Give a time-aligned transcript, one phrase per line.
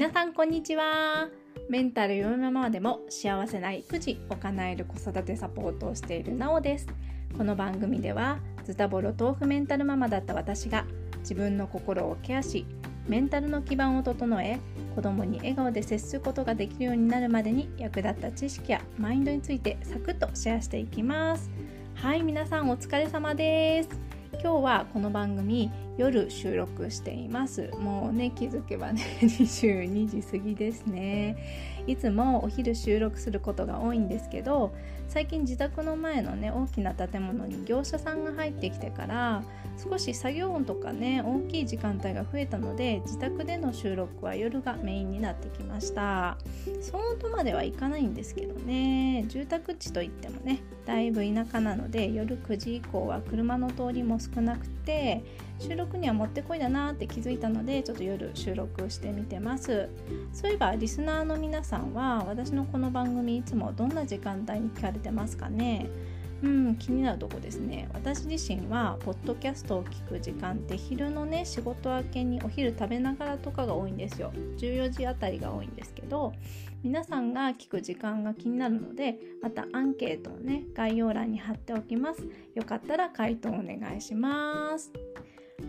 [0.00, 1.28] 皆さんこんにちは。
[1.68, 6.86] メンタル弱いままでも幸せな育児を叶える子育てサポートをしているなおです。
[7.36, 10.86] この番組ではズタボロ豆腐メンタルママだった私が
[11.18, 12.64] 自分の心をケアし
[13.08, 14.58] メンタルの基盤を整え
[14.94, 21.50] 子供に笑顔で接することができるようになるまでに役立った知識やマインドについてサクッとシェアしていきます。
[21.96, 24.09] はい皆さんお疲れ様です。
[24.34, 27.70] 今日はこの番組夜収録しています。
[27.78, 31.36] もうね気づけばね 22時過ぎですね。
[31.86, 34.72] いつもお昼収録することが多いんですけど
[35.08, 39.42] 最近自宅の前のね大きな建物に業者さんが入ってきてから
[39.76, 46.36] 少し作業音とかね大きい時間帯が増えたので自宅での収録は夜がメインになってきました。
[46.80, 49.24] そうとまではいかないんですけどね。
[49.28, 55.24] 住宅地といってもねだいぶ田舎なので夜9時以降は車の通りも少なくて
[55.58, 59.88] 収録にはもってこいだなって気づいたのでちょっと夜収録してみてます。
[60.32, 65.86] そういえばリスナーの皆さんは私のこの番組いつもどんな時間帯に聞かれてますかね？
[66.42, 67.88] うん気になるとこですね。
[67.92, 74.32] 私自身はポッドキャストを聞く時間って昼のね仕事明けにお昼食べながらとかが多いんですよ。
[74.58, 76.32] 14時あたりが多いんですけど
[76.82, 82.22] 皆さんが聞く時間が気になるのでまたアンケートをね概要欄に貼っておきます。
[82.54, 84.90] よかったら回答お願いします。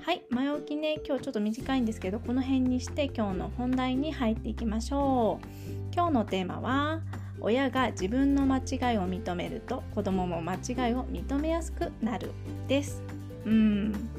[0.03, 5.47] はい前置きね今日ちょっと短いんですけどこの辺にして今日の本題に入っていきましょう。
[5.93, 7.01] 今日のテーマは
[7.41, 12.31] 親が自分の間違いを認めると子供も間違いを認めやすくなる
[12.67, 13.01] です
[13.45, 14.09] うん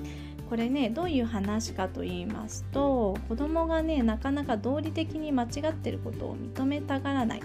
[0.50, 7.42] これねどういう話かと言いますと子供がねなかなか道理的に間違ってることを認めたがらない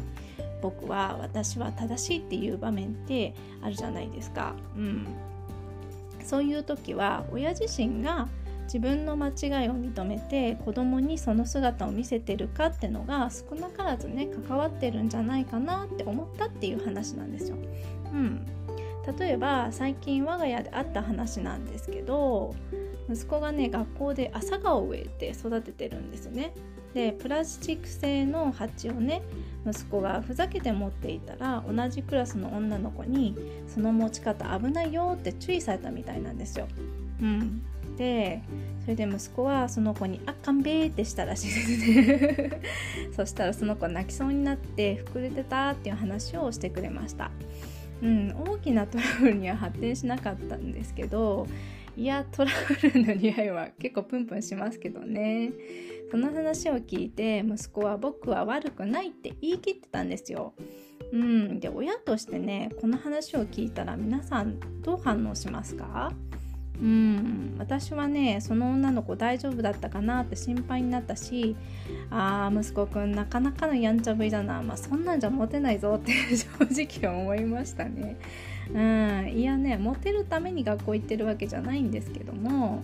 [0.61, 4.55] 僕は私は正しいっていう場面ってあるじゃないですか。
[4.75, 5.07] うん、
[6.23, 8.27] そういう時は親自身が
[8.67, 9.33] 自分の間違い
[9.69, 17.57] を認めて子供にその姿を見せてるかってのが少なからずね関わってるんじゃないかなって思ったっていう話なんですよ。
[18.11, 18.45] うん、
[19.17, 22.53] 例えば最近我が家であった話なんですけど
[23.09, 26.53] 息子がね学校で朝顔を植えて育ててるんですよね。
[26.93, 29.21] でプラスチック製の鉢をね
[29.65, 33.35] 息子がふざけて持っていたら同じクラスの女の子に
[33.67, 36.67] 「その持ち方危ないよ」って注意されたみたいなんですよ。
[37.21, 37.61] うん、
[37.97, 38.41] で
[38.81, 42.61] それで息子はその子に「あかんべー」ってしたらしいですね
[43.15, 47.31] そしたらその子泣きそうになって膨れてたっていう話をしてくれました。
[48.01, 51.47] うん、大きなトラブルには発展しなかったんですけど
[51.95, 55.51] いやトラブルの匂いは結構プンプンしますけどね
[56.11, 60.53] その話を聞いて息子は僕は悪くないって言い切ってたんですよ。
[61.11, 66.13] うん、で親としてねこの話を聞いたら皆さんどう反応しますか？
[66.81, 67.55] うん。
[67.57, 71.55] 私はねその女の子大丈夫だったかなって心配になったし
[72.11, 78.17] あー息子くんなかなかのやんちゃぶりだな、まあ、そんなんじゃモテないぞって 正直思いましたね。
[78.73, 82.81] うん、いやねモテるために学校行ってるわけじゃないんですけども。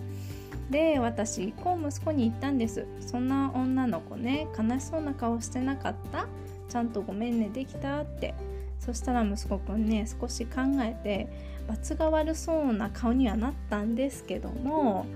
[0.70, 2.86] で私こう息子に言ったんです。
[3.00, 6.26] そんな女の子ね悲しそうな顔してなかった？
[6.70, 8.34] ちゃんとごめんねできたって。
[8.78, 11.28] そしたら息子くんね少し考えて
[11.66, 15.06] 罰が悪そうな顔にはなったんですけども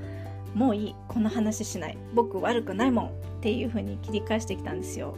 [0.55, 0.95] もういい。
[1.09, 1.99] この話しない。
[2.15, 3.11] 僕悪くないもんっ
[3.41, 5.15] ていう風に切り返してきたんですよ。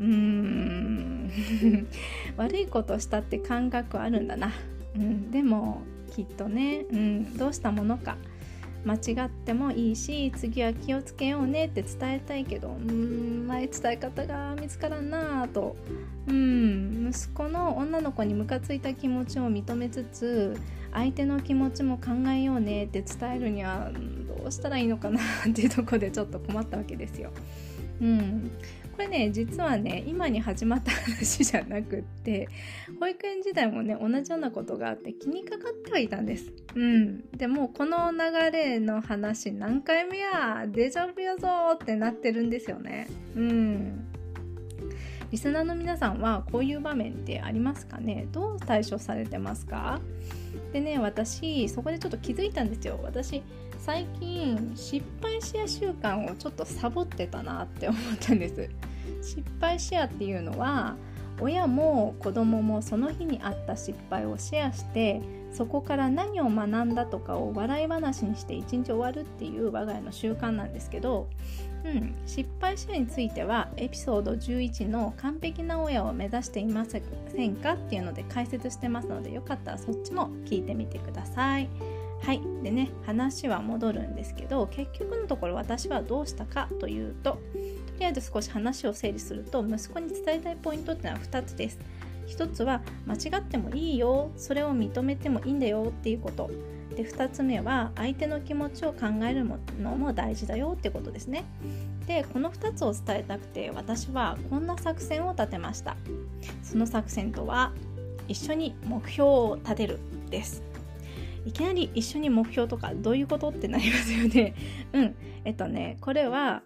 [0.00, 1.30] うーん。
[2.36, 4.52] 悪いことしたって感覚あるんだな、
[4.96, 5.80] うん、でも
[6.10, 8.16] きっとね、うん、どうしたものか。
[8.84, 15.76] 間違ってもいいし次は気をつけようねって伝えたいけどうん前伝え方が見つからんなと
[16.26, 20.56] うん息子の女の子にムカついた気持ちを認めつつ
[20.92, 23.90] 相手の気持ちも考えようねって伝えるには
[24.38, 27.30] どうしたらいいのかなっていうとこでちょっと困ったわけですよ。
[28.00, 28.50] うん、
[28.96, 32.48] これね実はね今に始まった話じゃなくって
[32.98, 36.52] 保育園時代もね同じようなことがあって気にかかってはいたんです。
[36.74, 38.18] うん、でもこの流
[38.50, 43.08] れの話何回目やデジャブやぞってなってるんですよね。
[43.36, 44.08] うん。
[45.30, 48.26] リスナーの皆さんはこういう場面ってありますかね？
[48.32, 49.98] どう対処されてますか？
[50.74, 53.00] でね私そこでちょっと気づいたんですよ。
[53.02, 53.42] 私
[53.84, 58.70] 最近失敗シェア習慣をちょっとサボってたなって思ったんです
[59.20, 60.94] 失敗シェアっていうのは
[61.40, 65.20] 親も子供もその日にあった失敗をシェアして
[65.52, 71.28] そこから何を学んだとかを笑い話にして一日終わるっていう我が家の習慣なんですけど、
[71.84, 81.68] うん、失敗シェアについてはエピソード11の完璧な親を目指していませんかっていうので解説してますのでよかったらそっちも聞いてみてください。
[82.22, 82.40] はい。
[82.62, 87.38] でね話は戻るんですけど結局のところ私はどうしたかというとと
[87.98, 91.78] りあえず少し話を整理すると息子に伝えたいポイントっていうのは2つです。
[92.28, 96.50] 1つは間違ってもいいよそれを認めてもいいんだよっていうこと。
[96.94, 101.44] で2つ目は相手の気持ちを考えるのも大事だよってことですね。
[102.06, 105.96] でこの2つを伝えたくて私はこんな作戦を立てました。
[106.62, 107.72] その作戦とは
[108.28, 109.98] 一緒に目標を立てる
[110.30, 110.71] です。
[111.44, 114.54] いきなり一緒に目標とかどういうことってなりますよね。
[114.92, 115.14] うん。
[115.44, 116.62] えっとねこれは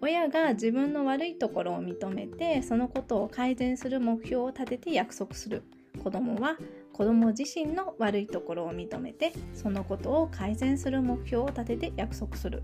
[0.00, 5.62] 親が自分の悪いところを認めてそのことを改善する目標を立てて約束する。
[6.02, 6.56] 子供は
[6.92, 12.62] 子供自身の悪いところを認めてそのことを改善する目標を立てて約束する。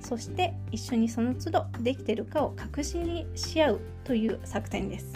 [0.00, 5.12] そして一緒にその都度できてるかを確認し合うという作戦です、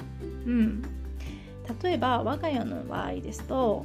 [0.46, 0.82] うん、
[1.82, 3.84] 例えば我が家の場合ですと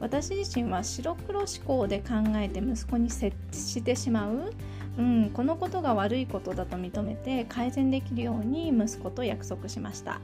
[0.00, 4.52] 私自身は白黒思考で考えて息子に接してしまう。
[4.98, 10.20] うん、このことが悪いことだと認めて改善できるように息子と約束しました。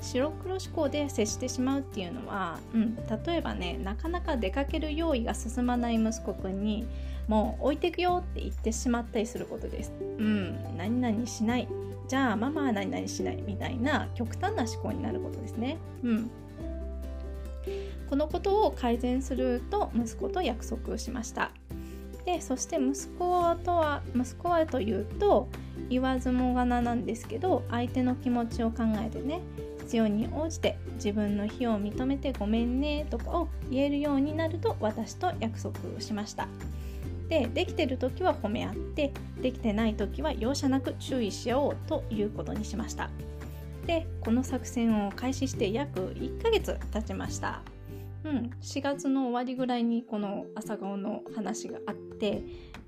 [0.00, 6.86] 白黒思考で接してしまうっていうのは、うん、例えばねなかなか出かける用意が進まない息子くんに
[7.28, 9.92] もう置いてくよって言ってしまったりすることです。
[10.00, 11.68] うん何々しない。
[12.08, 13.42] じゃあママは何々しない。
[13.46, 15.78] みたいな極端な思考になることですね。
[16.02, 16.30] うん。
[18.10, 21.52] このことを改善すると息子と約束しました。
[22.26, 25.48] でそして息子とは息子はというと
[25.88, 29.40] 言わずもがななんですけど相手の気持ちを考えてね
[29.78, 36.48] 必要に応じて自分の非を認めてごめんねとかを言えるようになると私と約束しました。
[37.28, 43.08] でできてる時は褒め合ってできてない時は容赦なく注意しようということにしました。
[43.86, 47.62] でこの作戦を開始して約1ヶ月経ちました。
[48.24, 52.42] うん、4月の終わりぐらいにこの朝顔の話があって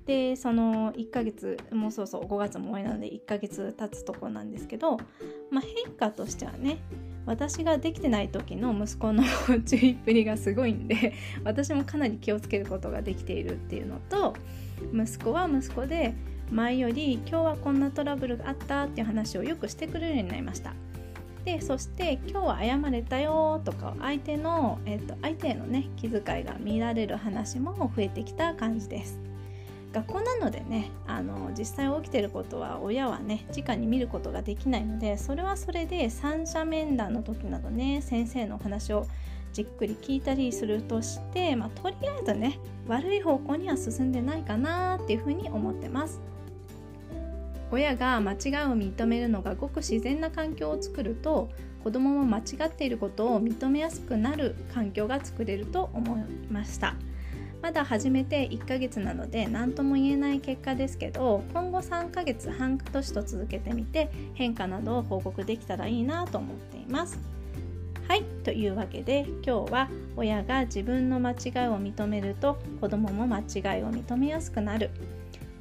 [0.05, 4.97] でその1ヶ月もうそうそう5月も終わりなので1ヶ月経つとこなんですけど、
[5.49, 6.79] まあ、変化としてはね
[7.25, 9.23] 私ができてない時の息子の
[9.65, 11.13] 注意っぷりがすごいんで
[11.43, 14.35] 私もかなり気をつけることができているっていうのと
[14.93, 16.13] 息子は息子で
[16.51, 20.73] 前より今日はこんなトラブルがあったっていう話をよくしてくれるようになりました。
[21.45, 29.19] でそして今日は謝れたよとか相手の、えーと、相手へのね気遣いが見られる話も増えてきた感じです。
[29.93, 39.05] 学校なのでねあの実際起きてることは親はね直に見ることができないのでそれはそれで三者面談の時などね先生のお話を
[39.53, 42.57] じっくり聞いたりするとして、まあ、とりあえずね
[42.87, 46.19] 悪い方向には進んでないかなっていうふうに思ってます。
[47.73, 48.39] 親が間違いを
[48.77, 51.49] 認めるのがごく自然な環境を作ると
[51.83, 56.21] 子どもも間違っていることを認めやすくなる環境が作れると思い
[56.51, 56.93] ました。
[57.63, 67.19] まだ始めて1ヶ月なので何とも言えない結果ですけど今後3ヶ月半年と続けてみて変化などを報告できたらいいなと思っています。
[68.07, 71.37] はいというわけで今日は親が自分の間違い
[71.69, 74.91] を認めると子どもも間違いを認めやすくなる。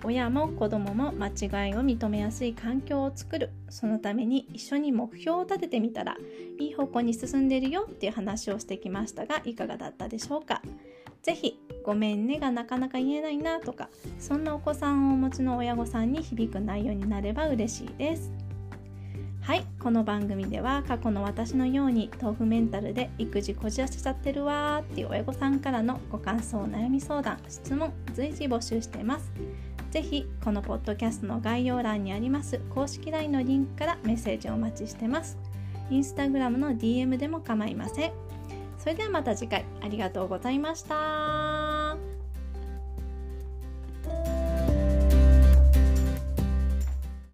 [0.04, 6.16] 親も子供も間違いを認めやすい環境を作るそのために一緒に目標を立ててみたら
[6.58, 10.60] いい方向に進んでるよっていう話をしてきましたがいかがだったでしょうか？
[11.22, 13.88] 是非ごめんねがなかなか言えないなとか
[14.18, 18.32] そんなお子さんをお持ちの親御さんに響く内容になれば嬉しいです。
[19.40, 29.32] はいこの番組では過去の私のように豆腐メンタルで育児こじらせちゃってるわーっていう親御さんからのご感想悩み相談質問随時募集してます。
[29.92, 35.36] ぜひこのポッドキャストの概要欄にあります公式 LINE のリンクからメッセージをお待ちしてます。
[35.90, 38.12] インスタグラムの DM でも構いません。
[38.78, 41.61] それではまた次回ありがとうございました。